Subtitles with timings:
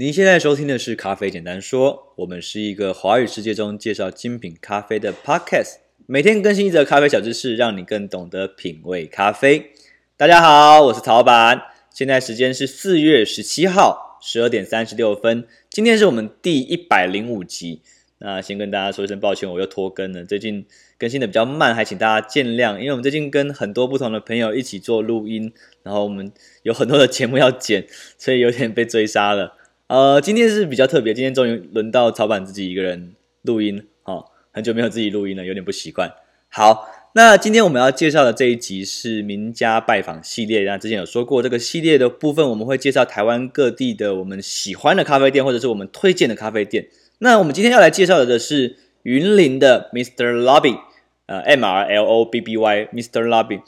[0.00, 9.72] 您现在收听的是《咖啡简单说》，我们是一个华语世界中介绍精品咖啡的 Podcast，每天更新一则咖啡小知识，让你更懂得品味咖啡。
[10.16, 11.60] 大家好，我是曹板，
[11.92, 17.82] 现在时间是四月十七号十二点三十六分，今天是我们第一百零五集。
[18.20, 20.64] 那先跟大家说一声抱歉，我又拖更了，最近
[20.96, 22.78] 更新的比较慢，还请大家见谅。
[22.78, 25.52] 因为我们最近跟很多不同的朋友一起做录音，
[25.82, 26.30] 然后我们
[26.62, 29.56] 有很多的节目要剪，所以有点被追杀了。
[29.88, 36.12] 呃，今天是比较特别，今天终于轮到曹板自己一个人录音，哦，很久没有自己录音了，有点不习惯。
[36.50, 40.60] 好，那今天我们要介绍的这一集是名家拜访系列。
[40.64, 46.88] 那之前有说过，这个系列的部分我们会介绍台湾各地的我们喜欢的咖啡店，或者是我们推荐的咖啡店。
[47.20, 50.42] 那我们今天要来介绍的是云林的 Mr.
[50.42, 50.78] Lobby，
[51.24, 53.26] 呃，M R L O B B Y，Mr.
[53.26, 53.62] Lobby。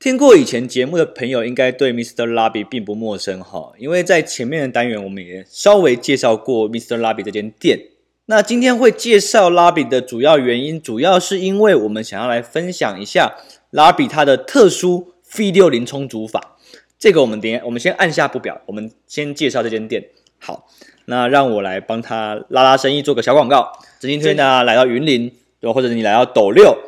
[0.00, 2.24] 听过以前节目的朋友，应该对 Mr.
[2.32, 7.00] Lobby 并不陌生哈，因为在前面的单元我们也稍微介绍过 Mr.
[7.00, 7.80] Lobby 这间店。
[8.26, 13.34] 那今天会介绍 Lobby 的主要原因，主要是因为我们想要来分享一下
[13.72, 16.56] Lobby 它的特殊 V 六零冲煮法。
[16.96, 20.04] 这个我们等下，我们先按下不表，我们先介绍这间店。
[20.38, 20.68] 好，
[21.06, 23.72] 那让我来帮他拉拉生意，做个小广告。
[23.98, 26.78] 今天呢，来到云林，或者你来到斗六。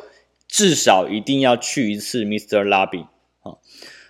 [0.51, 2.67] 至少一定要去一次 Mr.
[2.67, 3.05] Lobby
[3.41, 3.55] 啊，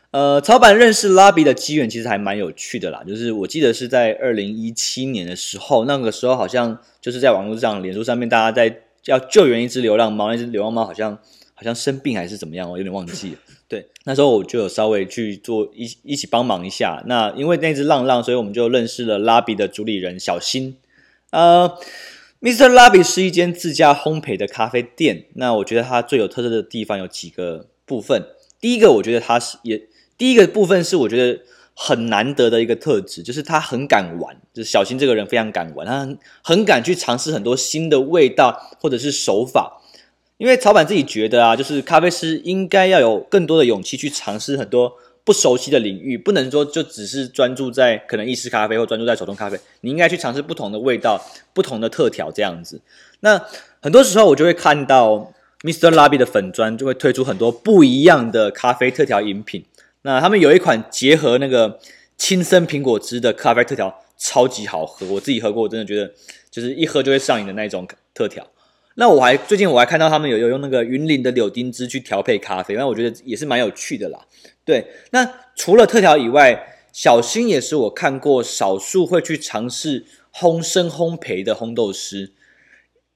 [0.09, 11.15] 呃，曹板认识 Lobby 的机缘其实还蛮有趣的啦，就是我记得是在二零一七年的时候，那个时候好像就是在网络上、脸书上面，大家在要救援一只流浪猫，那只流浪猫好像
[11.53, 13.37] 好像生病还是怎么样，我有点忘记了。
[13.69, 17.03] 对，那时候我就有稍微去做一一起帮忙一下。
[17.05, 20.77] 那因为那只浪浪，所以我们就认识了 Lobby 的主理人小新，
[21.29, 21.77] 呃。
[22.41, 22.71] Mr.
[22.71, 25.25] Lobby 是一间自家烘焙的咖啡店。
[25.35, 28.25] 那我觉得它最有特色的地方有几个部分。
[28.59, 29.79] 第一个，我觉得它是也
[30.17, 31.41] 第一个部分是我觉得
[31.75, 34.35] 很难得的一个特质，就是他很敢玩。
[34.51, 39.79] 就是小新这个人非常敢玩，他很，很敢去尝试很多新的味道或者是手法。
[40.37, 44.93] 因为曹板自己觉得啊，就是咖啡师应该要有更多的勇气去尝试很多。
[45.23, 51.23] 不熟悉的领域，不能说就只是专注在可能意式咖啡或专注在手冲咖啡，你应该去尝试不同的味道、
[51.53, 52.81] 不同的特调这样子。
[53.19, 53.39] 那
[53.81, 55.31] 很多时候我就会看到
[55.61, 55.91] Mr.
[55.91, 59.63] Lobby 的粉专就会推出很多不一样的咖啡特调饮品。
[60.01, 61.79] 那他们有一款结合那个
[62.17, 66.11] 青森苹果汁的咖啡特调，超级好喝，我自己喝过，我真的觉得
[66.49, 68.45] 就是一喝就会上瘾的那种特调。
[68.95, 74.19] 那我还最近我还看到他们有有用那个云林的柳丁汁去调配咖啡，那我觉得也是蛮有趣的啦。
[74.65, 82.33] 对，那除了特调以外，小新也是我看过少数会去尝试烘生烘焙的烘豆师，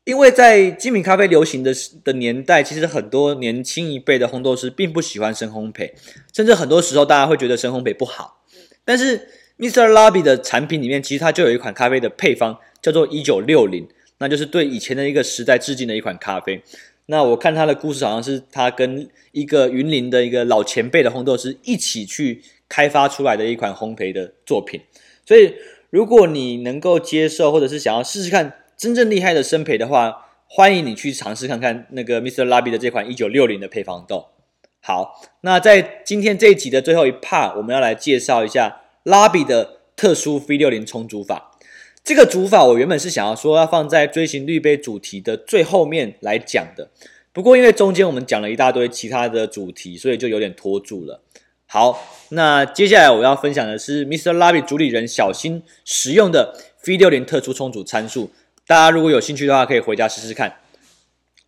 [0.06, 5.92] 因为在精品咖啡流行的的年代，其实很多年轻一辈的烘豆师并不喜欢深烘焙，
[6.34, 8.44] 甚至很多时候大家会觉得深烘焙不好。
[8.86, 9.28] 但是
[9.58, 9.90] Mr.
[9.90, 13.88] Lobby 的产品里面，其实它就有一款咖啡的配方叫做一九六零，
[14.26, 16.60] 那就是对以前的一个时代致敬的一款咖啡。
[17.06, 24.82] 那我看他的故事，好像是他跟一个云林的一个老前辈的烘豆师一起去开发出来的一款烘焙的作品。
[25.24, 25.54] 所以，
[25.92, 32.46] 如果你能够接受，或者是想要试试看真正厉害的生焙的话，欢迎你去尝试看看那个 Mr.
[32.48, 34.30] Lobby 的这款一九六零的配方豆。
[34.82, 41.52] 好，那在今天这一集的最后一 part，我们要来介绍一下 Lobby 的特殊 V 六零冲煮法。
[42.06, 46.88] 这个煮法我原本是想要说要放在追寻滤杯主题的最后面来讲的，
[47.34, 51.24] 不过因为中间我们讲了一大堆其他的主题，所以就有点拖住了。
[51.66, 54.38] 好，那接下来我要分享的是 Mr.
[54.38, 58.30] Lobby 主理人小新使用的 V60 特殊冲煮参数，
[58.68, 60.60] 大家如果有兴趣的话，可以回家试试看。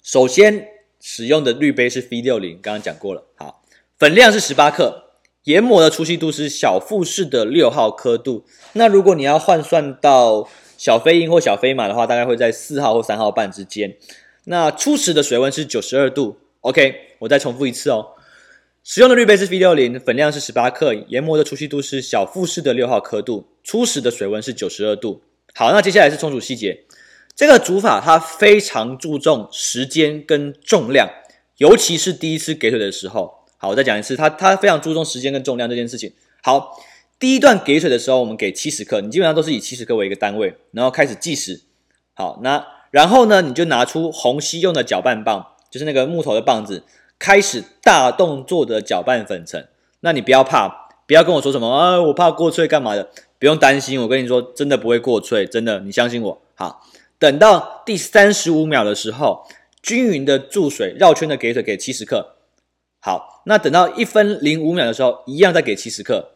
[0.01, 0.69] 首先
[1.00, 3.23] 使用的滤杯是 V60，刚刚讲过了。
[3.35, 3.62] 好，
[4.00, 5.06] 粉量是十八克。
[5.47, 8.44] 研磨的粗细度是小富士的六号刻度。
[8.74, 13.96] 那如果你要换算到小飞鹰或小飞马的话，大概会在四号或三号半之间。
[14.44, 16.38] 那初始的水温是九十二度。
[16.59, 18.08] OK，我再重复一次哦。
[18.84, 25.22] 使用的滤杯是 V 六零，粉量是十八克，研磨的粗细度是小富士的六号刻度，初始的水温是九十二度。
[25.53, 26.84] 好，那接下来是冲煮细节。
[27.34, 31.09] 这个煮法它非常注重时间跟重量，
[31.55, 33.47] 尤其是第一次给水的时候。
[33.57, 36.13] 好，我再讲一次，他他非常注重时间跟重量这件事情。
[36.43, 36.79] 好，
[37.19, 41.61] 第一段给水的时候，我们给七十克，你基本上都是以七十克为一个单位，然后开始计时。
[42.13, 46.83] 好，那然后呢，你就拿出虹吸用的搅拌棒，就是那个木头的棒子，
[47.17, 49.67] 开始大动作的搅拌粉尘。
[50.01, 53.09] 那你不要怕，不要跟我说什么啊，我怕过脆干嘛的，
[53.39, 56.41] 不用担心，我跟你说，真的不会过脆，真的，你相信我。
[56.53, 56.85] 好，
[57.17, 59.47] 等到第三十五秒的时候，
[59.81, 62.36] 均匀的注水，绕圈的给水给七十克。
[63.07, 66.31] 好，那等到一分零五秒的时候，一样再给七十克。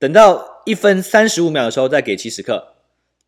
[0.00, 2.74] 等到一分三十五秒的时候再给七十克，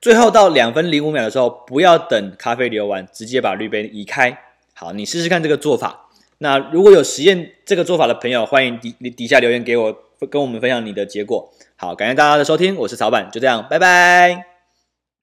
[0.01, 4.37] 最后到两分零五秒的时候，不要等咖啡流完，直接把滤杯移开。
[4.75, 6.09] 好，你试试看这个做法。
[6.39, 9.97] 那如果有实验这个做法的朋友，欢迎底底下留言给我，
[10.29, 11.49] 跟我们分享你的结果。
[11.77, 14.56] 好，感谢大家的收听，我是曹板，就这样，拜拜。